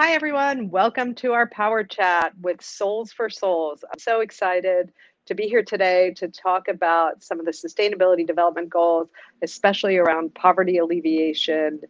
[0.00, 0.70] Hi, everyone.
[0.70, 3.82] Welcome to our Power Chat with Soles for Souls.
[3.92, 4.92] I'm so excited
[5.26, 9.08] to be here today to talk about some of the sustainability development goals,
[9.42, 11.80] especially around poverty alleviation,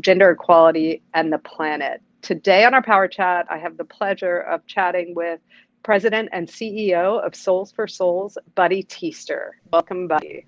[0.00, 2.00] gender equality, and the planet.
[2.22, 5.38] Today on our Power Chat, I have the pleasure of chatting with
[5.82, 9.58] President and CEO of Soles for Souls, Buddy Teaster.
[9.74, 10.46] Welcome, Buddy.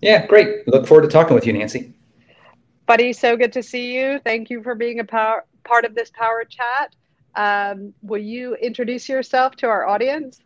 [0.00, 0.66] Yeah, great.
[0.66, 1.92] Look forward to talking with you, Nancy.
[2.86, 4.18] Buddy, so good to see you.
[4.24, 6.94] Thank you for being a power, part of this Power Chat.
[7.34, 10.40] Um, will you introduce yourself to our audience?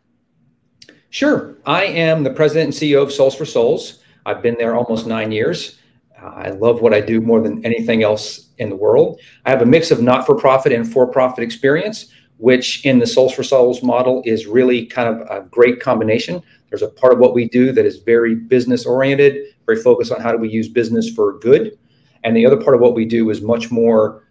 [1.09, 1.55] Sure.
[1.65, 4.03] I am the president and CEO of Soles for Souls.
[4.25, 5.79] I've been there almost nine years.
[6.21, 9.19] Uh, I love what I do more than anything else in the world.
[9.45, 13.07] I have a mix of not for profit and for profit experience, which in the
[13.07, 16.41] Soles for Souls model is really kind of a great combination.
[16.69, 20.21] There's a part of what we do that is very business oriented, very focused on
[20.21, 21.77] how do we use business for good.
[22.23, 24.26] And the other part of what we do is much more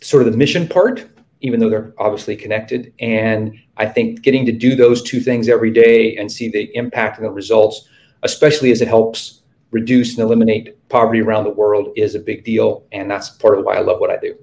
[0.00, 1.08] sort of the mission part,
[1.40, 2.92] even though they're obviously connected.
[2.98, 7.18] And I think getting to do those two things every day and see the impact
[7.18, 7.88] and the results,
[8.22, 12.84] especially as it helps reduce and eliminate poverty around the world, is a big deal.
[12.92, 14.36] And that's part of why I love what I do.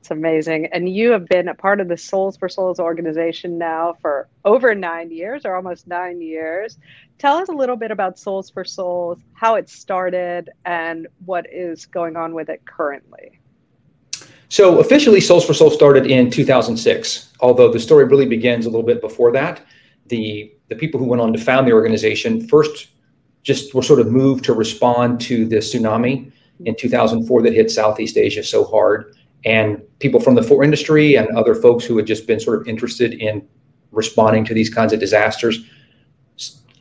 [0.00, 0.66] It's amazing.
[0.66, 4.74] And you have been a part of the Soles for Souls organization now for over
[4.74, 6.78] nine years or almost nine years.
[7.18, 11.84] Tell us a little bit about Soles for Souls, how it started, and what is
[11.86, 13.39] going on with it currently.
[14.50, 18.84] So officially, Soles for Souls started in 2006, although the story really begins a little
[18.84, 19.64] bit before that.
[20.06, 22.88] The, the people who went on to found the organization first
[23.44, 26.32] just were sort of moved to respond to the tsunami
[26.64, 29.14] in 2004 that hit Southeast Asia so hard.
[29.44, 32.66] And people from the for industry and other folks who had just been sort of
[32.66, 33.48] interested in
[33.92, 35.64] responding to these kinds of disasters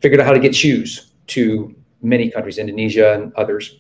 [0.01, 3.77] figured out how to get shoes to many countries, Indonesia and others.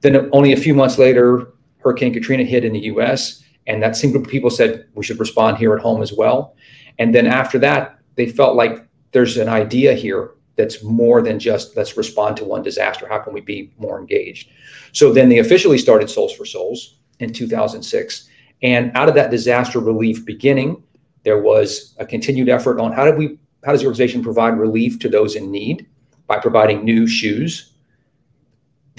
[0.00, 4.12] Then only a few months later, Hurricane Katrina hit in the US, and that same
[4.12, 6.54] group of people said we should respond here at home as well.
[6.98, 11.76] And then after that, they felt like there's an idea here that's more than just
[11.76, 13.06] let's respond to one disaster.
[13.08, 14.50] How can we be more engaged?
[14.92, 18.28] So then they officially started Soles for Souls in 2006.
[18.62, 20.82] And out of that disaster relief beginning,
[21.24, 24.98] there was a continued effort on how do we how does the organization provide relief
[25.00, 25.86] to those in need
[26.26, 27.69] by providing new shoes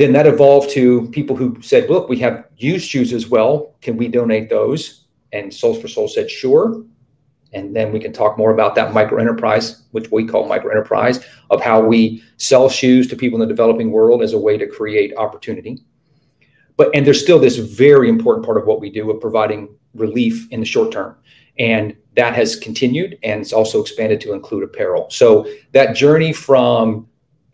[0.02, 3.76] then that evolved to people who said, look, we have used shoes as well.
[3.82, 5.06] Can we donate those?
[5.32, 6.84] And Soles for Souls said, sure.
[7.54, 11.26] And then we can talk more about that micro enterprise, which we call micro enterprise,
[11.50, 14.68] of how we sell shoes to people in the developing world as a way to
[14.68, 15.80] create opportunity.
[16.78, 20.48] But and there's still this very important part of what we do of providing relief
[20.52, 21.16] in the short term.
[21.60, 25.10] And that has continued and it's also expanded to include apparel.
[25.10, 27.08] So that journey from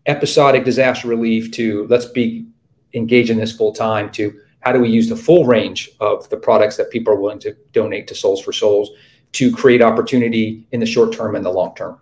[0.07, 2.47] episodic disaster relief to let's be
[2.93, 6.37] engaged in this full time to how do we use the full range of the
[6.37, 8.89] products that people are willing to donate to Soles for Souls
[9.33, 11.99] to create opportunity in the short term and the long term.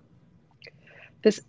[1.23, 1.39] This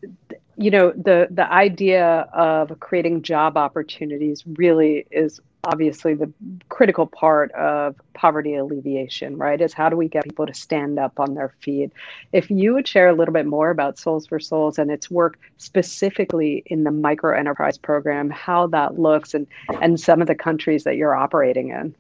[0.57, 6.33] you know the the idea of creating job opportunities really is obviously the
[6.69, 9.61] critical part of poverty alleviation, right?
[9.61, 11.93] Is how do we get people to stand up on their feet?
[12.33, 15.39] If you would share a little bit more about Soles for Souls and its work
[15.59, 19.47] specifically in the micro enterprise program, how that looks and
[19.83, 21.95] and some of the countries that you're operating in.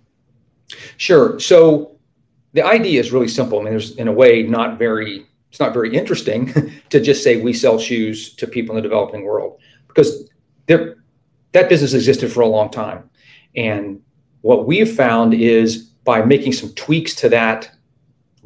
[0.96, 1.38] Sure.
[1.40, 1.96] So
[2.52, 3.58] the idea is really simple.
[3.58, 6.52] I mean, there's in a way not very it's not very interesting
[6.90, 10.30] to just say we sell shoes to people in the developing world because
[10.66, 13.08] that business existed for a long time
[13.56, 14.00] and
[14.42, 17.70] what we've found is by making some tweaks to that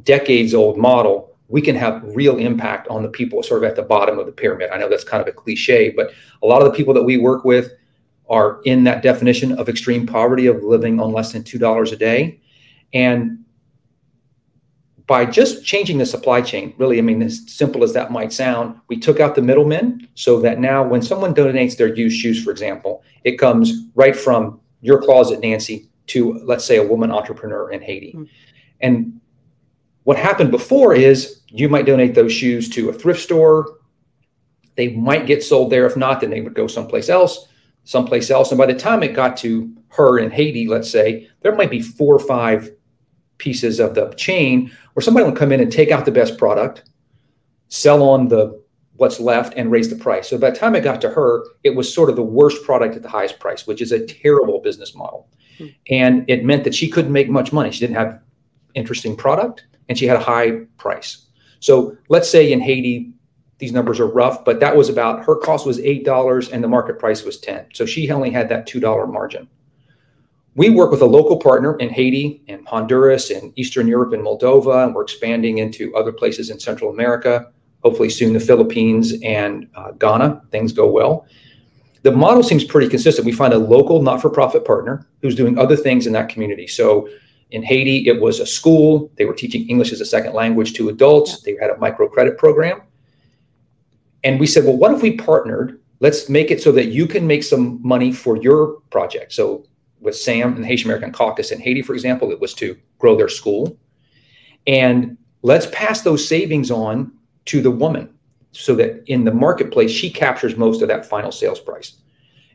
[0.03, 3.83] decades old model, we can have real impact on the people sort of at the
[3.83, 4.71] bottom of the pyramid.
[4.71, 6.13] I know that's kind of a cliche, but
[6.43, 7.73] a lot of the people that we work with
[8.29, 12.41] are in that definition of extreme poverty of living on less than $2 a day.
[12.95, 13.45] And
[15.09, 18.81] by just changing the supply chain, really, I mean, as simple as that might sound,
[18.87, 22.53] we took out the middlemen so that now when someone donates their used shoes, for
[22.53, 27.83] example, it comes right from your closet, Nancy, to let's say a woman entrepreneur in
[27.83, 28.13] Haiti.
[28.13, 28.25] Mm-hmm.
[28.81, 29.21] And
[30.05, 33.79] what happened before is you might donate those shoes to a thrift store.
[34.77, 35.87] They might get sold there.
[35.87, 37.49] If not, then they would go someplace else,
[37.85, 38.51] someplace else.
[38.51, 41.83] And by the time it got to her in Haiti, let's say, there might be
[41.83, 42.71] four or five
[43.39, 46.85] pieces of the chain where somebody will come in and take out the best product,
[47.69, 48.60] sell on the
[49.01, 50.29] what's left and raise the price.
[50.29, 52.97] So by the time it got to her, it was sort of the worst product
[52.97, 55.27] at the highest price, which is a terrible business model.
[55.59, 55.73] Mm-hmm.
[55.91, 57.71] And it meant that she couldn't make much money.
[57.71, 58.21] She didn't have
[58.75, 61.27] interesting product and she had a high price.
[61.61, 63.11] So let's say in Haiti,
[63.57, 66.99] these numbers are rough, but that was about her cost was $8 and the market
[66.99, 67.69] price was 10.
[67.73, 69.49] So she only had that $2 margin.
[70.57, 74.85] we work with a local partner in Haiti and Honduras and Eastern Europe and Moldova,
[74.85, 77.51] and we're expanding into other places in Central America.
[77.83, 80.43] Hopefully, soon the Philippines and uh, Ghana.
[80.51, 81.27] Things go well.
[82.03, 83.27] The model seems pretty consistent.
[83.27, 86.67] We find a local not for profit partner who's doing other things in that community.
[86.67, 87.09] So,
[87.51, 89.11] in Haiti, it was a school.
[89.17, 91.43] They were teaching English as a second language to adults.
[91.43, 92.83] They had a microcredit program.
[94.23, 95.81] And we said, well, what if we partnered?
[95.99, 99.33] Let's make it so that you can make some money for your project.
[99.33, 99.65] So
[100.01, 103.17] with SAM and the Haitian American Caucus in Haiti, for example, it was to grow
[103.17, 103.77] their school.
[104.67, 107.13] And let's pass those savings on
[107.51, 108.13] to the woman
[108.53, 111.97] so that in the marketplace, she captures most of that final sales price.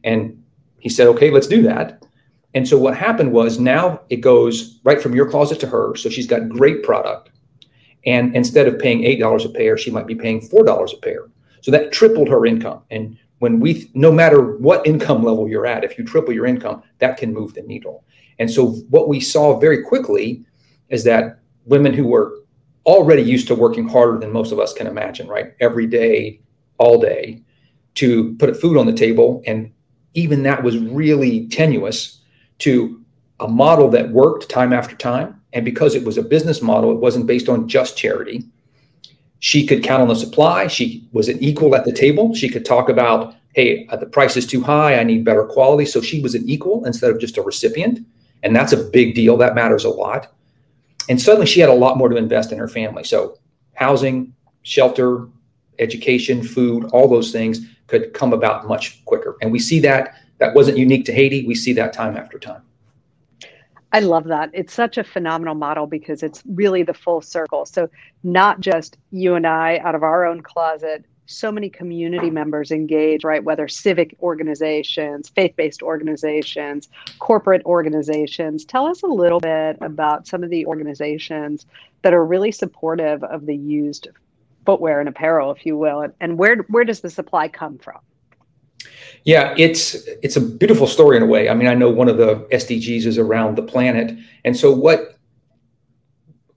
[0.04, 0.42] And
[0.80, 2.06] he said, okay, let's do that.
[2.54, 5.96] And so what happened was now it goes right from your closet to her.
[5.96, 7.32] So she's got great product.
[8.06, 11.28] And instead of paying $8 a pair, she might be paying $4 a pair.
[11.62, 12.84] So that tripled her income.
[12.92, 16.82] And when we no matter what income level you're at if you triple your income
[17.00, 18.04] that can move the needle
[18.40, 20.46] and so what we saw very quickly
[20.90, 22.40] is that women who were
[22.86, 26.40] already used to working harder than most of us can imagine right every day
[26.78, 27.42] all day
[27.96, 29.72] to put food on the table and
[30.14, 32.22] even that was really tenuous
[32.60, 33.02] to
[33.40, 37.00] a model that worked time after time and because it was a business model it
[37.00, 38.46] wasn't based on just charity
[39.46, 40.66] she could count on the supply.
[40.66, 42.34] She was an equal at the table.
[42.34, 44.98] She could talk about, hey, uh, the price is too high.
[44.98, 45.86] I need better quality.
[45.86, 48.00] So she was an equal instead of just a recipient.
[48.42, 49.38] And that's a big deal.
[49.38, 50.34] That matters a lot.
[51.10, 53.04] And suddenly she had a lot more to invest in her family.
[53.04, 53.38] So
[53.74, 55.28] housing, shelter,
[55.80, 59.38] education, food, all those things could come about much quicker.
[59.42, 61.46] And we see that that wasn't unique to Haiti.
[61.46, 62.62] We see that time after time.
[63.92, 64.50] I love that.
[64.54, 67.66] It's such a phenomenal model because it's really the full circle.
[67.66, 67.90] So,
[68.24, 73.24] not just you and I out of our own closet, so many community members engage,
[73.24, 73.44] right?
[73.44, 76.90] Whether civic organizations, faith based organizations,
[77.20, 78.66] corporate organizations.
[78.66, 81.66] Tell us a little bit about some of the organizations
[82.04, 84.08] that are really supportive of the used
[84.66, 88.00] footwear and apparel, if you will, and, and where, where does the supply come from?
[89.24, 91.50] Yeah, it's it's a beautiful story in a way.
[91.50, 95.15] I mean, I know one of the SDGs is around the planet, and so what?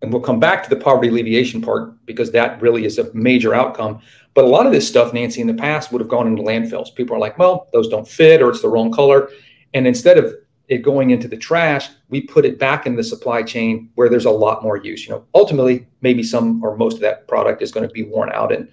[0.00, 3.54] And we'll come back to the poverty alleviation part because that really is a major
[3.54, 4.00] outcome.
[4.34, 6.94] But a lot of this stuff, Nancy, in the past would have gone into landfills.
[6.94, 9.30] People are like, well, those don't fit, or it's the wrong color,
[9.74, 10.34] and instead of
[10.68, 14.26] it going into the trash, we put it back in the supply chain where there's
[14.26, 15.06] a lot more use.
[15.06, 18.30] You know, ultimately, maybe some or most of that product is going to be worn
[18.32, 18.68] out and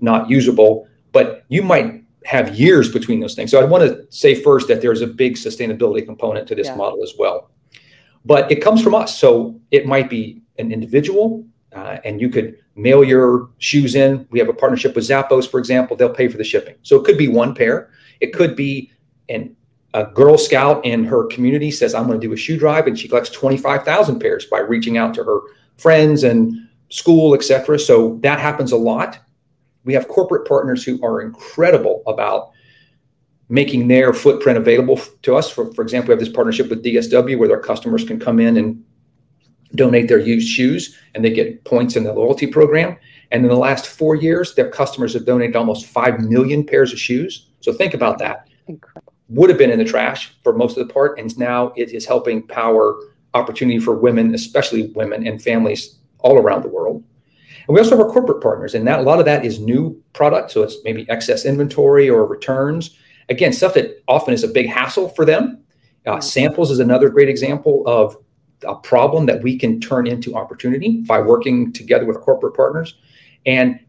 [0.00, 3.50] not usable, but you might have years between those things.
[3.50, 6.76] So I want to say first that there's a big sustainability component to this yeah.
[6.76, 7.50] model as well.
[8.24, 9.18] But it comes from us.
[9.18, 11.44] So it might be an individual,
[11.74, 14.26] uh, and you could mail your shoes in.
[14.30, 15.96] We have a partnership with Zappos, for example.
[15.96, 16.76] They'll pay for the shipping.
[16.82, 17.90] So it could be one pair.
[18.20, 18.90] It could be
[19.28, 19.56] an
[19.94, 22.98] a Girl Scout in her community says, I'm going to do a shoe drive, and
[22.98, 25.40] she collects 25,000 pairs by reaching out to her
[25.78, 27.78] friends and school, etc.
[27.78, 29.18] So that happens a lot.
[29.84, 32.52] We have corporate partners who are incredible about
[33.48, 35.50] making their footprint available to us.
[35.50, 38.56] For, for example, we have this partnership with DSW where their customers can come in
[38.58, 38.84] and
[39.74, 42.96] donate their used shoes and they get points in the loyalty program.
[43.30, 46.98] And in the last four years, their customers have donated almost 5 million pairs of
[46.98, 47.46] shoes.
[47.60, 48.48] So think about that.
[48.66, 49.12] Incredible.
[49.28, 51.18] Would have been in the trash for most of the part.
[51.18, 52.98] And now it is helping power
[53.34, 57.04] opportunity for women, especially women and families all around the world.
[57.68, 60.02] And we also have our corporate partners, and that a lot of that is new
[60.12, 60.50] product.
[60.50, 62.98] So it's maybe excess inventory or returns.
[63.28, 65.62] Again, stuff that often is a big hassle for them.
[66.06, 68.16] Uh, samples is another great example of
[68.66, 72.96] a problem that we can turn into opportunity by working together with corporate partners.
[73.46, 73.80] And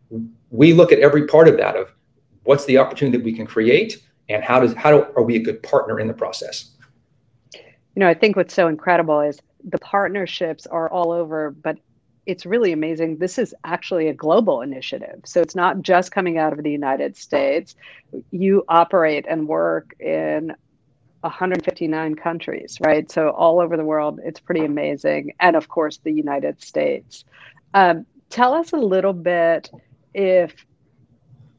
[0.50, 1.92] we look at every part of that of
[2.44, 5.40] what's the opportunity that we can create and how does how do, are we a
[5.40, 6.72] good partner in the process
[7.54, 7.62] you
[7.98, 11.78] know i think what's so incredible is the partnerships are all over but
[12.25, 13.18] it's really amazing.
[13.18, 15.22] This is actually a global initiative.
[15.25, 17.75] So it's not just coming out of the United States.
[18.32, 20.56] You operate and work in
[21.22, 23.10] 159 countries, right?
[23.12, 25.34] So all over the world, it's pretty amazing.
[25.40, 27.25] And of course, the United States.
[27.74, 29.70] Um, tell us a little bit,
[30.13, 30.66] if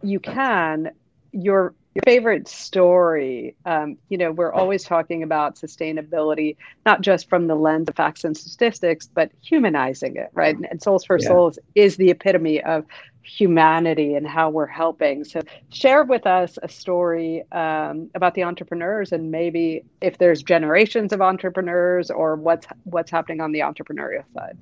[0.03, 0.91] you can,
[1.33, 7.47] your your favorite story um, you know we're always talking about sustainability not just from
[7.49, 11.29] the lens of facts and statistics but humanizing it right and, soles for yeah.
[11.29, 12.85] souls is the epitome of
[13.23, 19.13] humanity and how we're helping so share with us a story um, about the entrepreneurs
[19.13, 24.59] and maybe if there's generations of entrepreneurs or what's what's happening on the entrepreneurial side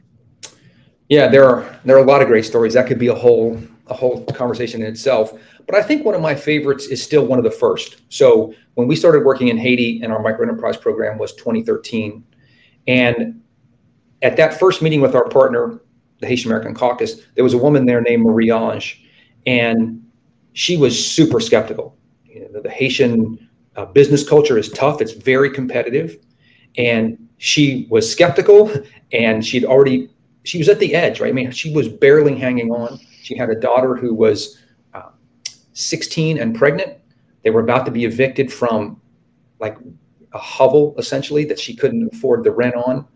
[1.08, 3.58] yeah there are there are a lot of great stories that could be a whole
[3.90, 5.38] a whole conversation in itself.
[5.66, 8.00] But I think one of my favorites is still one of the first.
[8.08, 12.24] So when we started working in Haiti and our micro enterprise program was 2013.
[12.86, 13.42] And
[14.22, 15.80] at that first meeting with our partner,
[16.20, 19.02] the Haitian American Caucus, there was a woman there named Marie Ange,
[19.46, 20.04] and
[20.52, 21.96] she was super skeptical.
[22.24, 26.16] You know, the Haitian uh, business culture is tough; it's very competitive,
[26.76, 28.70] and she was skeptical,
[29.12, 30.10] and she'd already
[30.44, 31.30] she was at the edge, right?
[31.30, 32.98] I mean, she was barely hanging on.
[33.22, 34.58] She had a daughter who was
[34.94, 35.10] uh,
[35.74, 36.98] 16 and pregnant.
[37.44, 39.00] They were about to be evicted from
[39.58, 39.76] like
[40.32, 43.06] a hovel, essentially, that she couldn't afford the rent on.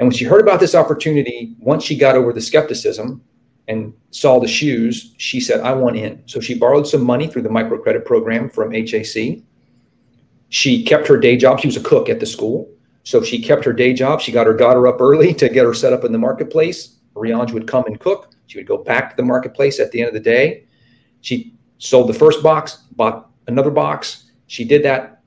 [0.00, 3.22] And when she heard about this opportunity, once she got over the skepticism
[3.68, 6.22] and saw the shoes, she said, I want in.
[6.24, 9.42] So she borrowed some money through the microcredit program from HAC.
[10.48, 11.60] She kept her day job.
[11.60, 12.72] She was a cook at the school.
[13.02, 14.22] So she kept her day job.
[14.22, 16.96] She got her daughter up early to get her set up in the marketplace.
[17.14, 18.30] Riange would come and cook.
[18.46, 20.64] She would go back to the marketplace at the end of the day.
[21.20, 24.30] She sold the first box, bought another box.
[24.46, 25.20] She did that.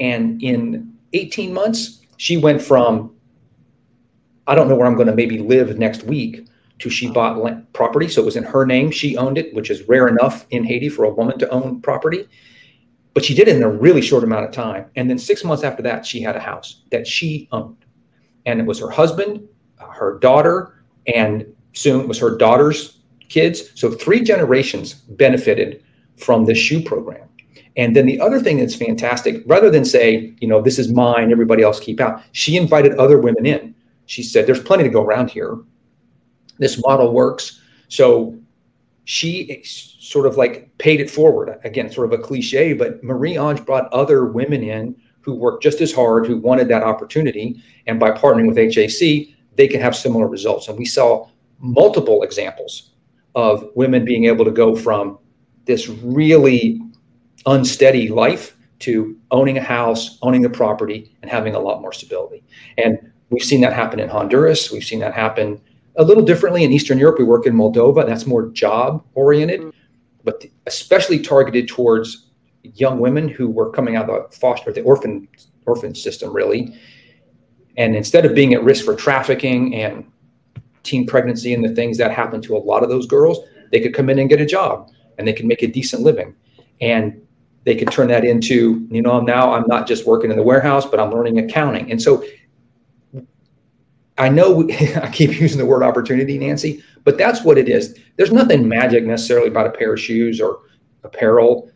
[0.00, 3.14] And in 18 months, she went from
[4.46, 6.46] I don't know where I'm going to maybe live next week
[6.80, 7.14] to she uh-huh.
[7.14, 8.08] bought land, property.
[8.08, 8.90] So it was in her name.
[8.90, 12.28] She owned it, which is rare enough in Haiti for a woman to own property.
[13.12, 14.86] But she did it in a really short amount of time.
[14.96, 17.84] And then six months after that, she had a house that she owned.
[18.46, 19.46] And it was her husband,
[19.78, 23.70] her daughter, and soon it was her daughter's kids.
[23.74, 25.82] So three generations benefited
[26.16, 27.28] from this shoe program.
[27.76, 31.30] And then the other thing that's fantastic, rather than say, you know, this is mine,
[31.30, 33.74] everybody else keep out, she invited other women in
[34.10, 35.56] she said, There's plenty to go around here.
[36.58, 37.60] This model works.
[37.86, 38.36] So
[39.04, 41.56] she sort of like paid it forward.
[41.62, 45.80] Again, sort of a cliche, but Marie Ange brought other women in who worked just
[45.80, 47.62] as hard, who wanted that opportunity.
[47.86, 50.66] And by partnering with HAC, they can have similar results.
[50.66, 51.28] And we saw
[51.60, 52.90] multiple examples
[53.36, 55.20] of women being able to go from
[55.66, 56.80] this really
[57.46, 62.42] unsteady life to owning a house, owning a property, and having a lot more stability.
[62.76, 62.98] And
[63.30, 64.70] We've seen that happen in Honduras.
[64.70, 65.60] We've seen that happen
[65.96, 67.18] a little differently in Eastern Europe.
[67.18, 69.70] We work in Moldova, and that's more job oriented, mm-hmm.
[70.24, 72.26] but especially targeted towards
[72.62, 75.28] young women who were coming out of the foster, the orphan
[75.66, 76.74] orphan system, really.
[77.76, 80.04] And instead of being at risk for trafficking and
[80.82, 83.38] teen pregnancy and the things that happen to a lot of those girls,
[83.70, 86.34] they could come in and get a job and they could make a decent living.
[86.80, 87.20] And
[87.64, 90.86] they could turn that into, you know, now I'm not just working in the warehouse,
[90.86, 91.90] but I'm learning accounting.
[91.90, 92.24] And so
[94.20, 94.68] I know
[95.02, 97.98] I keep using the word opportunity, Nancy, but that's what it is.
[98.16, 100.60] There's nothing magic necessarily about a pair of shoes or
[101.02, 101.70] apparel,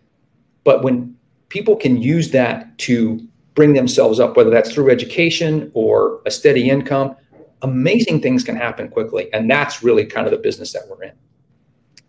[0.63, 1.17] but when
[1.49, 6.69] people can use that to bring themselves up, whether that's through education or a steady
[6.69, 7.17] income,
[7.63, 9.33] amazing things can happen quickly.
[9.33, 11.13] And that's really kind of the business that we're in.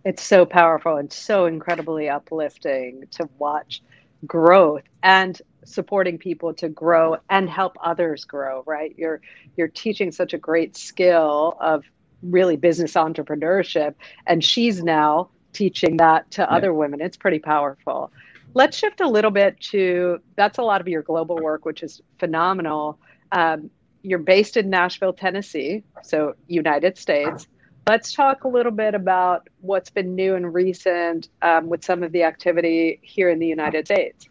[0.03, 3.81] It's so powerful and so incredibly uplifting to watch
[4.27, 8.95] growth and supporting people to grow and help others grow right?
[8.97, 9.21] You're
[9.57, 11.83] you're teaching such a great skill of
[12.23, 13.95] really business entrepreneurship
[14.25, 16.47] and she's now teaching that to yeah.
[16.47, 17.01] other women.
[17.01, 18.11] It's pretty powerful.
[18.53, 22.01] Let's shift a little bit to that's a lot of your global work which is
[22.19, 22.99] phenomenal.
[23.31, 23.69] Um,
[24.03, 27.47] you're based in nashville tennessee so united states.
[27.87, 32.11] Let's talk a little bit about what's been new and recent um, with some of
[32.11, 34.29] the activity here in the united states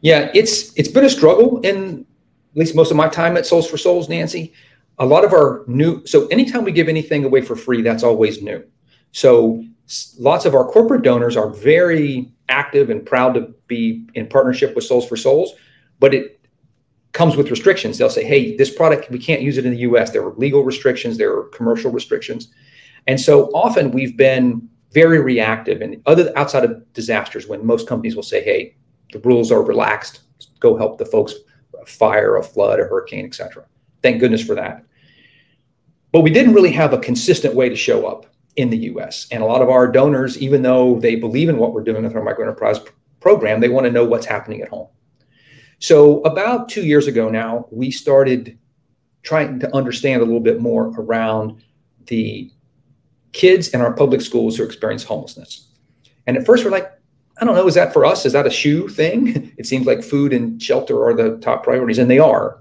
[0.00, 2.06] yeah, it's it's been a struggle in
[2.52, 4.52] at least most of my time at Soles for Souls, Nancy.
[4.98, 8.42] A lot of our new so anytime we give anything away for free, that's always
[8.42, 8.64] new.
[9.12, 9.64] So
[10.18, 14.84] lots of our corporate donors are very active and proud to be in partnership with
[14.84, 15.54] Soles for Souls,
[15.98, 16.40] but it
[17.12, 17.98] comes with restrictions.
[17.98, 20.10] They'll say, "Hey, this product we can't use it in the U.S.
[20.10, 22.48] There are legal restrictions, there are commercial restrictions,"
[23.06, 25.80] and so often we've been very reactive.
[25.80, 28.76] And other outside of disasters, when most companies will say, "Hey,
[29.12, 30.20] the rules are relaxed.
[30.60, 31.34] Go help the folks
[31.86, 33.64] fire, a flood, a hurricane, etc.
[34.02, 34.84] Thank goodness for that.
[36.12, 39.26] But we didn't really have a consistent way to show up in the US.
[39.30, 42.14] And a lot of our donors, even though they believe in what we're doing with
[42.14, 42.86] our microenterprise
[43.20, 44.88] program, they want to know what's happening at home.
[45.80, 48.58] So about two years ago now, we started
[49.22, 51.62] trying to understand a little bit more around
[52.06, 52.50] the
[53.32, 55.68] kids in our public schools who experience homelessness.
[56.26, 56.90] And at first we're like,
[57.40, 58.26] I don't know, is that for us?
[58.26, 59.52] Is that a shoe thing?
[59.58, 62.58] It seems like food and shelter are the top priorities, and they are.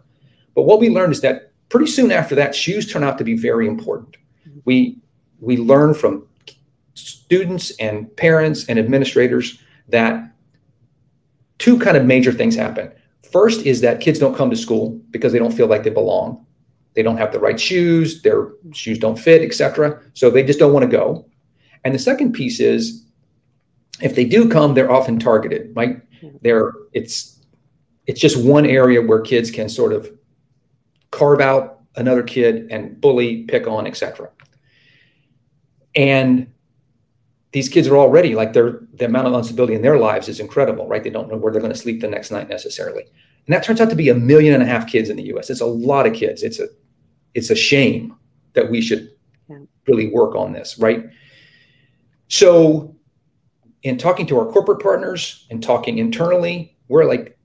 [0.56, 3.38] But what we learned is that pretty soon after that, shoes turn out to be
[3.38, 4.18] very important.
[4.66, 4.98] We
[5.40, 6.28] we learn from
[6.96, 10.32] students and parents and administrators that
[11.60, 12.92] two kind of major things happen.
[13.32, 16.46] First is that kids don't come to school because they don't feel like they belong.
[16.96, 20.02] They don't have the right shoes, their shoes don't fit, etc.
[20.14, 21.28] So they just don't want to go.
[21.84, 23.06] And the second piece is
[24.02, 26.02] if they do come, they're often targeted, right?
[26.22, 26.38] Mm-hmm.
[26.42, 27.40] They're it's
[28.06, 30.10] it's just one area where kids can sort of
[31.12, 34.30] carve out another kid and bully, pick on, etc.
[35.96, 36.48] And
[37.52, 40.88] these kids are already like their the amount of instability in their lives is incredible,
[40.88, 41.04] right?
[41.04, 43.04] They don't know where they're going to sleep the next night necessarily.
[43.04, 45.50] And that turns out to be a million and a half kids in the US.
[45.50, 46.44] It's a lot of kids.
[46.44, 46.68] It's a
[47.34, 48.16] it's a shame
[48.54, 49.12] that we should
[49.88, 51.06] really work on this, right?
[52.28, 52.97] So
[53.88, 57.38] in talking to our corporate partners and talking internally, we're like,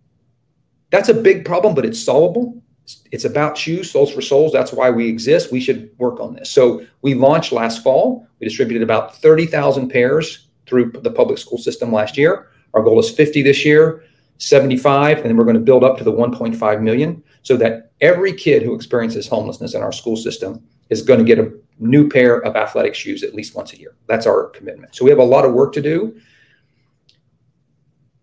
[0.90, 2.62] that's a big problem, but it's solvable.
[3.10, 4.52] It's about shoes, Soles for Souls.
[4.52, 5.52] That's why we exist.
[5.52, 6.50] We should work on this.
[6.50, 8.26] So we launched last fall.
[8.40, 12.48] We distributed about 30,000 pairs through the public school system last year.
[12.74, 14.04] Our goal is 50 this year,
[14.38, 18.32] 75, and then we're going to build up to the 1.5 million so that every
[18.32, 22.38] kid who experiences homelessness in our school system is going to get a new pair
[22.38, 23.94] of athletic shoes at least once a year.
[24.06, 24.94] That's our commitment.
[24.94, 26.18] So we have a lot of work to do.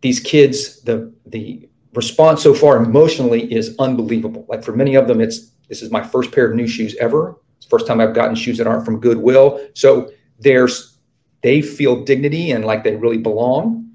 [0.01, 4.45] These kids, the the response so far emotionally is unbelievable.
[4.47, 7.35] Like for many of them, it's this is my first pair of new shoes ever.
[7.57, 9.65] It's first time I've gotten shoes that aren't from Goodwill.
[9.73, 10.97] So there's
[11.41, 13.91] they feel dignity and like they really belong.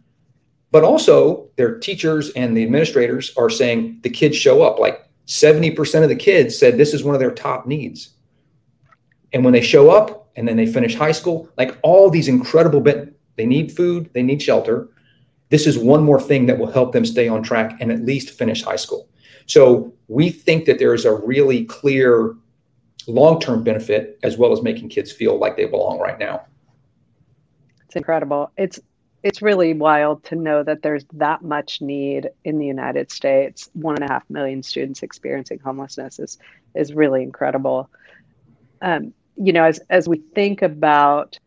[0.71, 4.79] But also their teachers and the administrators are saying the kids show up.
[4.79, 8.14] Like 70% of the kids said this is one of their top needs.
[9.35, 12.81] And when they show up and then they finish high school, like all these incredible
[12.81, 14.89] bit, they need food, they need shelter,
[15.51, 18.31] this is one more thing that will help them stay on track and at least
[18.31, 19.09] finish high school.
[19.47, 22.35] So we think that there is a really clear
[23.07, 26.47] long-term benefit as well as making kids feel like they belong right now.
[27.87, 28.51] It's incredible.
[28.57, 28.81] It's
[29.23, 33.71] it's really wild to know that there's that much need in the United States.
[33.73, 36.39] One and a half million students experiencing homelessness is
[36.75, 37.91] is really incredible.
[38.83, 41.39] Um, you know, as as we think about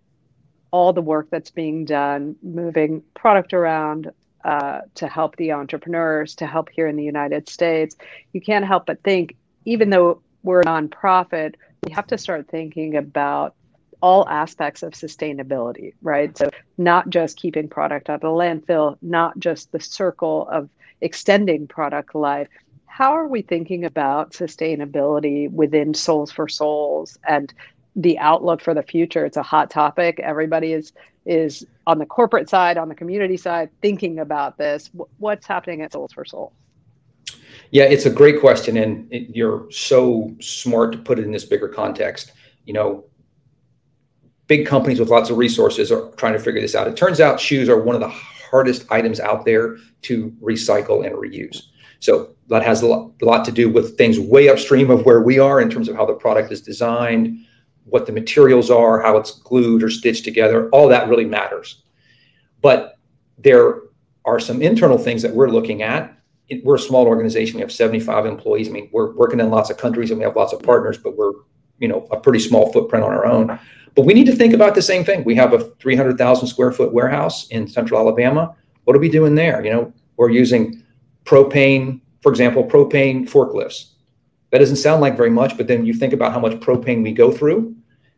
[0.72, 4.12] all the work that's being done, moving product around
[4.44, 7.96] uh, to help the entrepreneurs, to help here in the United States,
[8.34, 12.96] you can't help but think, even though we're a nonprofit, we have to start thinking
[12.96, 13.56] about
[14.02, 16.38] all aspects of sustainability, right?
[16.38, 20.70] So, not just keeping product out of the landfill, not just the circle of
[21.02, 22.48] extending product life.
[22.86, 27.54] How are we thinking about sustainability within Soles for Souls and
[27.98, 29.26] the outlook for the future.
[29.26, 30.20] It's a hot topic.
[30.20, 30.94] Everybody is
[31.26, 34.90] is on the corporate side, on the community side, thinking about this.
[35.18, 36.54] What's happening at Soles for Souls?
[37.72, 41.44] Yeah, it's a great question, and it, you're so smart to put it in this
[41.44, 42.32] bigger context.
[42.64, 43.04] You know,
[44.46, 46.88] big companies with lots of resources are trying to figure this out.
[46.88, 51.14] It turns out shoes are one of the hardest items out there to recycle and
[51.16, 51.64] reuse.
[52.00, 55.22] So that has a lot, a lot to do with things way upstream of where
[55.22, 57.38] we are in terms of how the product is designed,
[57.90, 61.84] what the materials are, how it's glued or stitched together, all that really matters.
[62.62, 62.98] But
[63.38, 63.82] there
[64.26, 66.14] are some internal things that we're looking at.
[66.64, 67.56] We're a small organization.
[67.56, 68.68] We have 75 employees.
[68.68, 71.18] I mean, we're working in lots of countries and we have lots of partners, but
[71.18, 71.34] we're,
[71.80, 73.60] you know, a pretty small footprint on our own.
[73.96, 75.24] But we need to think about the same thing.
[75.24, 78.56] We have a 300,000 square foot warehouse in central Alabama.
[78.84, 79.64] What are we doing there?
[79.64, 80.84] You know, we're using
[81.26, 83.94] propane, for example, propane forklifts
[84.52, 87.12] that doesn't sound like very much, but then you think about how much propane we
[87.12, 87.76] go through.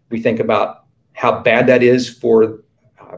[0.10, 2.64] We think about how bad that is for
[3.00, 3.18] uh,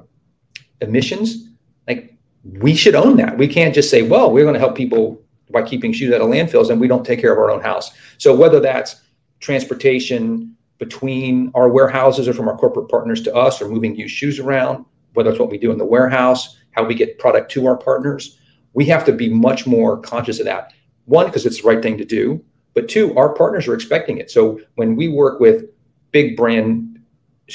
[0.82, 1.50] emissions.
[1.88, 3.38] Like we should own that.
[3.38, 5.22] We can't just say, well, we're going to help people
[5.52, 7.92] by keeping shoes out of landfills and we don't take care of our own house.
[8.18, 9.02] So whether that's
[9.40, 14.40] transportation between our warehouses or from our corporate partners to us or moving used shoes
[14.40, 17.78] around, whether it's what we do in the warehouse, how we get product to our
[17.78, 18.40] partners,
[18.74, 20.74] we have to be much more conscious of that.
[21.06, 22.44] One, because it's the right thing to do.
[22.74, 24.32] But two, our partners are expecting it.
[24.32, 25.66] So when we work with
[26.12, 27.00] big brands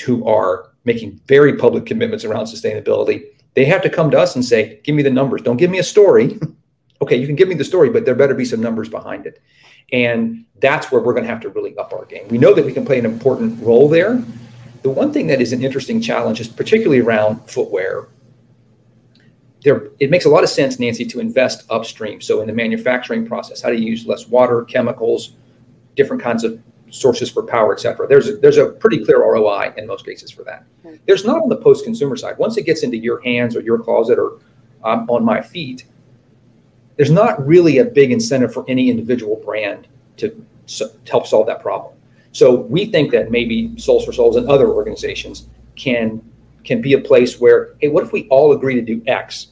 [0.04, 3.24] who are making very public commitments around sustainability,
[3.54, 5.42] they have to come to us and say, give me the numbers.
[5.42, 6.38] Don't give me a story.
[7.00, 9.42] okay, you can give me the story, but there better be some numbers behind it.
[9.92, 12.28] And that's where we're going to have to really up our game.
[12.28, 14.22] We know that we can play an important role there.
[14.82, 18.08] The one thing that is an interesting challenge is particularly around footwear
[19.66, 22.20] there, it makes a lot of sense, Nancy, to invest upstream.
[22.20, 25.32] So in the manufacturing process, how do you use less water, chemicals,
[25.96, 28.06] different kinds of sources for power, et cetera.
[28.06, 30.64] There's a, there's a pretty clear ROI in most cases for that.
[31.06, 32.38] There's not on the post-consumer side.
[32.38, 34.38] Once it gets into your hands or your closet or
[34.84, 35.84] um, on my feet,
[36.94, 41.60] there's not really a big incentive for any individual brand to, to help solve that
[41.60, 41.92] problem.
[42.30, 46.22] So we think that maybe Soles for Souls and other organizations can
[46.62, 49.48] can be a place where, hey, what if we all agree to do X?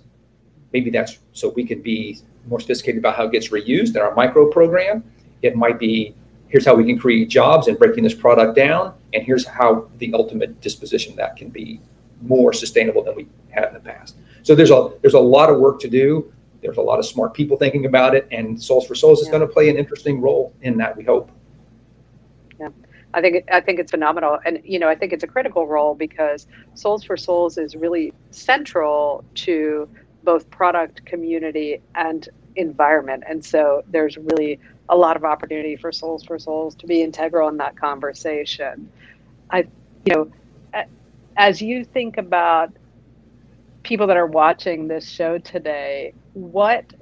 [0.74, 4.12] Maybe that's so we could be more sophisticated about how it gets reused in our
[4.14, 5.04] micro program.
[5.40, 6.14] It might be
[6.48, 10.12] here's how we can create jobs and breaking this product down, and here's how the
[10.12, 11.80] ultimate disposition that can be
[12.22, 14.16] more sustainable than we had in the past.
[14.42, 16.32] So there's a there's a lot of work to do.
[16.60, 19.42] There's a lot of smart people thinking about it, and Soles for Souls is going
[19.42, 20.96] to play an interesting role in that.
[20.96, 21.30] We hope.
[22.58, 22.70] Yeah,
[23.12, 25.68] I think it, I think it's phenomenal, and you know I think it's a critical
[25.68, 29.88] role because Soles for Souls is really central to
[30.24, 34.58] both product, community, and environment, and so there's really
[34.88, 38.90] a lot of opportunity for Soles for Souls to be integral in that conversation.
[39.50, 39.66] I,
[40.04, 40.30] you know,
[41.37, 42.72] as you think about
[43.82, 46.92] people that are watching this show today, what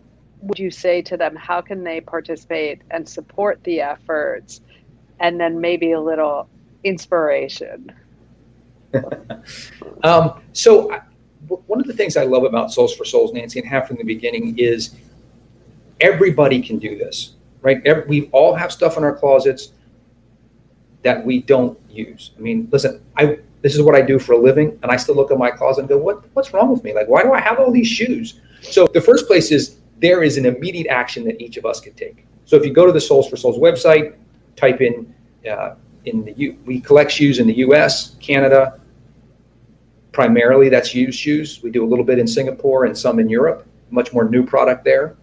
[0.41, 1.37] would you say to them?
[1.37, 4.61] How can they participate and support the efforts?
[5.21, 6.49] And then maybe a little
[6.83, 7.93] inspiration.
[10.03, 11.01] um, so,
[11.67, 14.05] one of the things I love about Soles for Souls, Nancy, and have from the
[14.05, 14.95] beginning is
[16.01, 17.85] everybody can do this, right?
[17.87, 19.73] Every, we all have stuff in our closets
[21.03, 22.33] that we don't use.
[22.37, 25.15] I mean, listen, I this is what I do for a living, and I still
[25.15, 26.95] look at my closet and go, what what's wrong with me?
[26.95, 28.41] Like, why do I have all these shoes?
[28.61, 31.95] So the first place is there is an immediate action that each of us can
[31.95, 32.27] take.
[32.45, 34.17] So if you go to the Soles for Souls website,
[34.57, 35.15] type in
[35.49, 38.81] uh, in the U, we collect shoes in the U.S., Canada,
[40.13, 41.61] primarily that's used shoes.
[41.63, 43.67] We do a little bit in Singapore and some in Europe.
[43.91, 45.17] Much more new product there.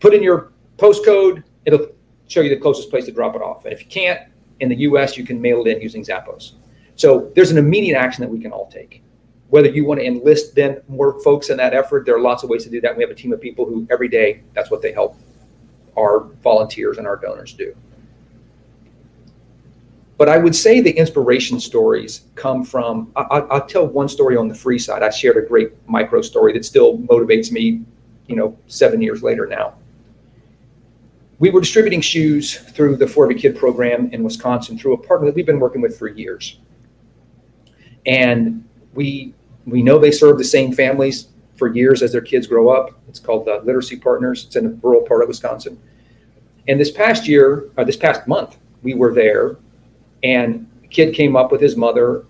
[0.00, 1.88] Put in your postcode; it'll
[2.28, 3.64] show you the closest place to drop it off.
[3.64, 4.20] And if you can't,
[4.60, 6.52] in the U.S., you can mail it in using Zappos.
[6.96, 9.02] So there's an immediate action that we can all take.
[9.48, 12.50] Whether you want to enlist then more folks in that effort, there are lots of
[12.50, 12.96] ways to do that.
[12.96, 15.16] We have a team of people who every day that's what they help
[15.96, 17.74] our volunteers and our donors do.
[20.18, 23.12] But I would say the inspiration stories come from.
[23.16, 25.02] I, will tell one story on the free side.
[25.02, 27.82] I shared a great micro story that still motivates me,
[28.26, 29.74] you know, seven years later now.
[31.38, 35.26] We were distributing shoes through the For Every Kid program in Wisconsin through a partner
[35.26, 36.58] that we've been working with for years
[38.06, 39.34] and we
[39.66, 42.90] we know they serve the same families for years as their kids grow up.
[43.08, 44.44] It's called the Literacy Partners.
[44.44, 45.80] It's in a rural part of Wisconsin.
[46.68, 49.56] And this past year, this past month, we were there,
[50.22, 52.24] and a kid came up with his mother,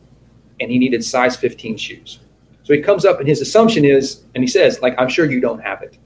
[0.60, 2.20] and he needed size 15 shoes.
[2.62, 5.40] So he comes up, and his assumption is, and he says, like, I'm sure you
[5.40, 5.98] don't have it.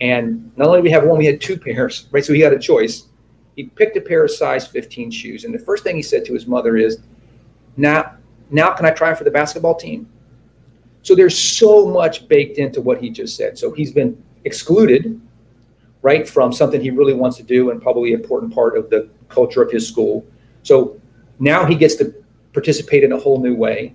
[0.00, 2.24] And not only do we have one, we had two pairs, right?
[2.24, 3.04] So he had a choice.
[3.56, 6.32] He picked a pair of size 15 shoes, and the first thing he said to
[6.32, 6.98] his mother is,
[7.76, 8.16] "Now,
[8.50, 10.08] now, can I try for the basketball team?
[11.02, 13.56] So there's so much baked into what he just said.
[13.56, 15.20] So he's been excluded,
[16.02, 19.08] right, from something he really wants to do and probably an important part of the
[19.28, 20.26] culture of his school.
[20.62, 21.00] So
[21.38, 22.14] now he gets to
[22.52, 23.94] participate in a whole new way.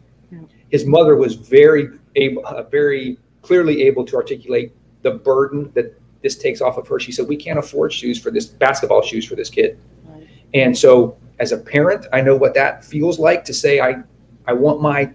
[0.69, 4.73] His mother was very able, uh, very clearly able to articulate
[5.03, 6.99] the burden that this takes off of her.
[6.99, 10.27] She said, "We can't afford shoes for this basketball shoes for this kid." Right.
[10.53, 14.03] And so, as a parent, I know what that feels like to say, "I
[14.47, 15.11] I want my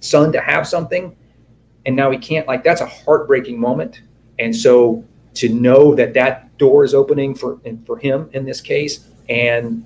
[0.00, 1.14] son to have something
[1.86, 4.02] and now he can't like that's a heartbreaking moment
[4.38, 9.08] and so to know that that door is opening for for him in this case
[9.28, 9.84] and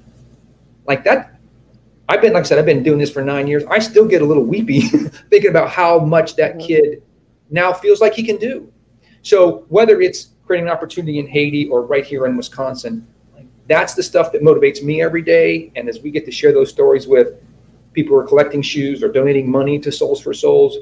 [0.86, 1.38] like that
[2.08, 4.22] i've been like i said i've been doing this for nine years i still get
[4.22, 4.80] a little weepy
[5.30, 6.66] thinking about how much that mm-hmm.
[6.66, 7.02] kid
[7.50, 8.72] now feels like he can do
[9.22, 13.06] so whether it's creating an opportunity in haiti or right here in wisconsin
[13.68, 16.70] that's the stuff that motivates me every day and as we get to share those
[16.70, 17.34] stories with
[17.96, 20.76] people who are collecting shoes or donating money to Soles for Souls.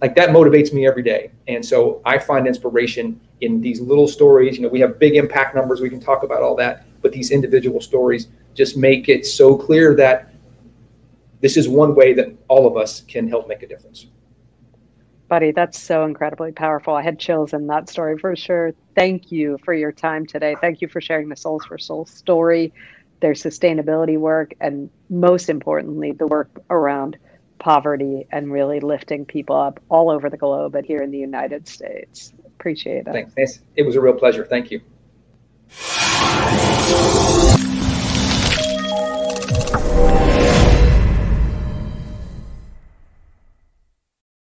[0.00, 1.32] Like that motivates me every day.
[1.48, 4.56] And so I find inspiration in these little stories.
[4.56, 7.30] You know, we have big impact numbers, we can talk about all that, but these
[7.30, 10.32] individual stories just make it so clear that
[11.40, 14.06] this is one way that all of us can help make a difference.
[15.28, 16.94] Buddy, that's so incredibly powerful.
[16.94, 18.74] I had chills in that story for sure.
[18.96, 20.56] Thank you for your time today.
[20.60, 22.72] Thank you for sharing the Soles for Souls story
[23.20, 27.16] their sustainability work, and most importantly, the work around
[27.58, 31.68] poverty and really lifting people up all over the globe and here in the United
[31.68, 32.32] States.
[32.46, 33.28] Appreciate it.
[33.36, 33.60] Thanks.
[33.76, 34.44] It was a real pleasure.
[34.46, 34.80] Thank you.